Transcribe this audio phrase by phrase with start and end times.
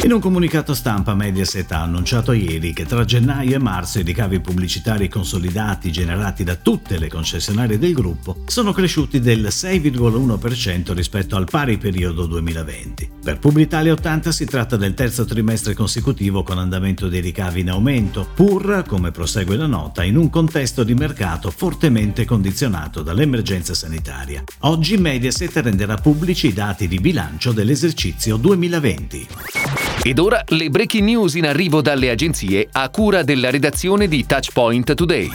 [0.00, 4.38] In un comunicato stampa Mediaset ha annunciato ieri che tra gennaio e marzo i ricavi
[4.38, 11.46] pubblicitari consolidati generati da tutte le concessionarie del gruppo sono cresciuti del 6,1% rispetto al
[11.50, 13.10] pari periodo 2020.
[13.24, 18.26] Per Publitalia 80 si tratta del terzo trimestre consecutivo con andamento dei ricavi in aumento,
[18.34, 24.44] pur, come prosegue la nota, in un contesto di mercato fortemente condizionato dall'emergenza sanitaria.
[24.60, 29.87] Oggi Mediaset renderà pubblici i dati di bilancio dell'esercizio 2020.
[30.02, 34.94] Ed ora le breaking news in arrivo dalle agenzie a cura della redazione di Touchpoint
[34.94, 35.28] Today.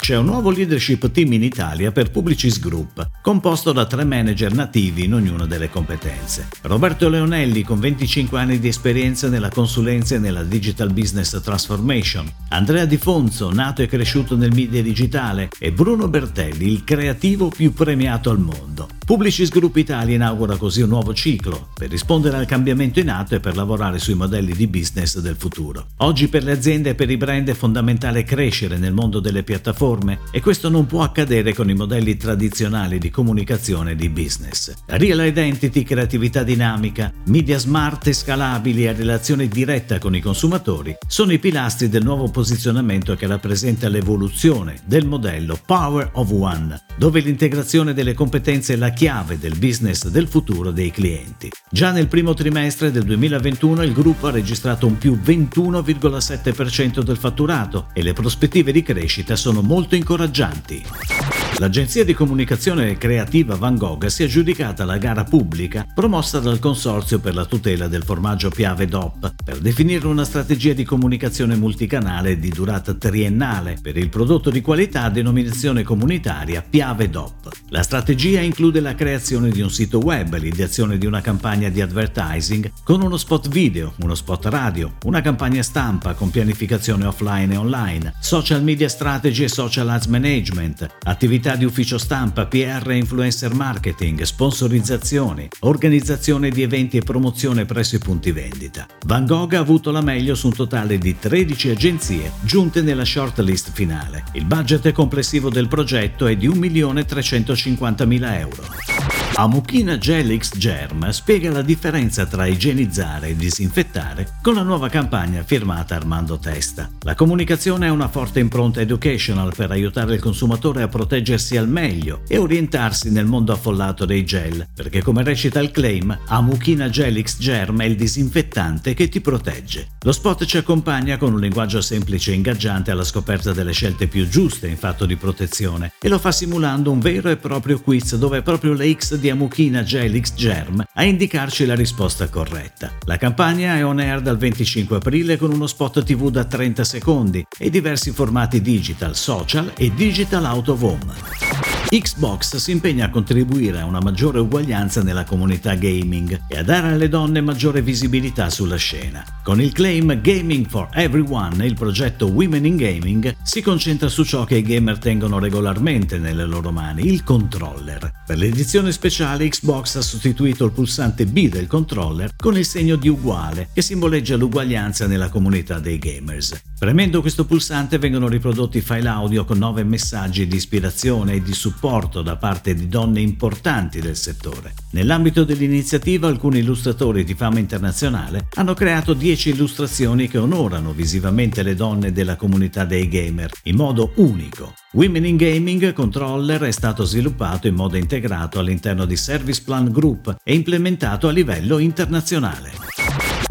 [0.00, 5.04] C'è un nuovo leadership team in Italia per Publicis Group, composto da tre manager nativi
[5.04, 6.48] in ognuna delle competenze.
[6.62, 12.84] Roberto Leonelli, con 25 anni di esperienza nella consulenza e nella digital business transformation, Andrea
[12.84, 18.30] Di Fonzo, nato e cresciuto nel media digitale, e Bruno Bertelli, il creativo più premiato
[18.30, 18.88] al mondo.
[19.04, 23.40] Publicis Group Italia inaugura così un nuovo ciclo per rispondere al cambiamento in atto e
[23.40, 25.86] per lavorare sui modelli di business del futuro.
[25.98, 30.20] Oggi per le aziende e per i brand è fondamentale crescere nel mondo delle piattaforme
[30.30, 34.72] e questo non può accadere con i modelli tradizionali di comunicazione e di business.
[34.86, 41.32] Real identity, creatività dinamica, media smart e scalabili e relazione diretta con i consumatori sono
[41.32, 47.94] i pilastri del nuovo posizionamento che rappresenta l'evoluzione del modello Power of One, dove l'integrazione
[47.94, 51.50] delle competenze è la chiave del business del futuro dei clienti.
[51.70, 57.88] Già nel primo trimestre del 2021 il gruppo ha registrato un più 21,7% del fatturato
[57.92, 61.41] e le prospettive di crescita sono molto incoraggianti.
[61.62, 67.20] L'agenzia di comunicazione creativa Van Gogh si è aggiudicata la gara pubblica promossa dal Consorzio
[67.20, 72.48] per la tutela del formaggio Piave DOP per definire una strategia di comunicazione multicanale di
[72.48, 77.50] durata triennale per il prodotto di qualità a denominazione comunitaria Piave DOP.
[77.68, 82.72] La strategia include la creazione di un sito web, l'ideazione di una campagna di advertising
[82.82, 88.14] con uno spot video, uno spot radio, una campagna stampa con pianificazione offline e online,
[88.18, 94.22] social media strategy e social ads management, attività di ufficio stampa, PR e influencer marketing,
[94.22, 98.86] sponsorizzazioni, organizzazione di eventi e promozione presso i punti vendita.
[99.06, 103.72] Van Gogh ha avuto la meglio su un totale di 13 agenzie giunte nella shortlist
[103.72, 104.24] finale.
[104.32, 109.11] Il budget complessivo del progetto è di 1.350.000 euro.
[109.34, 115.42] Amuchina Gel X Germ spiega la differenza tra igienizzare e disinfettare con la nuova campagna
[115.42, 116.90] firmata Armando Testa.
[117.00, 122.20] La comunicazione ha una forte impronta educational per aiutare il consumatore a proteggersi al meglio
[122.28, 127.38] e orientarsi nel mondo affollato dei gel, perché come recita il claim, Amuchina Gel X
[127.38, 129.92] Germ è il disinfettante che ti protegge.
[130.02, 134.28] Lo spot ci accompagna con un linguaggio semplice e ingaggiante alla scoperta delle scelte più
[134.28, 138.38] giuste in fatto di protezione e lo fa simulando un vero e proprio quiz dove
[138.38, 142.90] è proprio la X di Amuchina Gelix Germ a indicarci la risposta corretta.
[143.04, 147.46] La campagna è on air dal 25 aprile con uno spot TV da 30 secondi
[147.56, 151.51] e diversi formati digital, social e digital out of home.
[151.88, 156.88] Xbox si impegna a contribuire a una maggiore uguaglianza nella comunità gaming e a dare
[156.88, 159.22] alle donne maggiore visibilità sulla scena.
[159.42, 164.44] Con il claim Gaming for Everyone, il progetto Women in Gaming si concentra su ciò
[164.44, 168.22] che i gamer tengono regolarmente nelle loro mani, il controller.
[168.26, 173.08] Per l'edizione speciale Xbox ha sostituito il pulsante B del controller con il segno di
[173.08, 176.62] uguale che simboleggia l'uguaglianza nella comunità dei gamers.
[176.78, 181.71] Premendo questo pulsante vengono riprodotti file audio con nove messaggi di ispirazione e di supporto
[181.72, 184.74] supporto da parte di donne importanti del settore.
[184.90, 191.74] Nell'ambito dell'iniziativa alcuni illustratori di fama internazionale hanno creato 10 illustrazioni che onorano visivamente le
[191.74, 194.74] donne della comunità dei gamer in modo unico.
[194.92, 200.36] Women in Gaming Controller è stato sviluppato in modo integrato all'interno di Service Plan Group
[200.44, 203.01] e implementato a livello internazionale.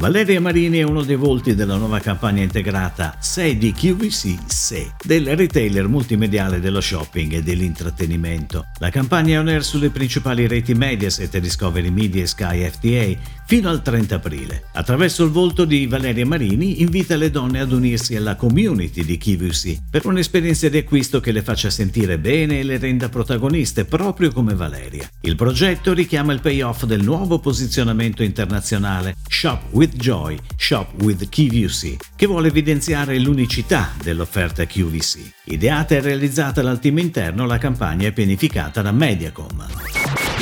[0.00, 5.36] Valeria Marini è uno dei volti della nuova campagna integrata 6 di QVC SE del
[5.36, 8.64] retailer multimediale dello shopping e dell'intrattenimento.
[8.78, 13.68] La campagna è on air sulle principali reti Mediaset, Discovery Media e Sky FTA fino
[13.68, 14.62] al 30 aprile.
[14.72, 19.80] Attraverso il volto di Valeria Marini invita le donne ad unirsi alla community di QVC
[19.90, 24.54] per un'esperienza di acquisto che le faccia sentire bene e le renda protagoniste proprio come
[24.54, 25.06] Valeria.
[25.20, 31.28] Il progetto richiama il payoff del nuovo posizionamento internazionale Shop with with Joy, Shop with
[31.28, 35.32] QVC, che vuole evidenziare l'unicità dell'offerta QVC.
[35.44, 39.66] Ideata e realizzata dal team interno, la campagna è pianificata da Mediacom.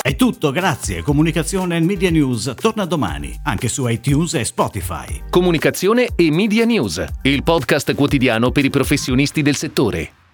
[0.00, 1.02] È tutto, grazie.
[1.02, 5.22] Comunicazione e Media News torna domani, anche su iTunes e Spotify.
[5.30, 10.27] Comunicazione e Media News, il podcast quotidiano per i professionisti del settore.